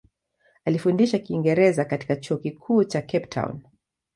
[0.65, 3.59] Alifundisha Kiingereza katika Chuo Kikuu cha Cape Town.